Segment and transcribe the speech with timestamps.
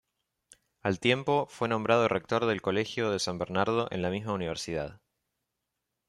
[0.81, 4.99] Al tiempo, fue nombrado rector del Colegio de San Bernardo en la misma universidad.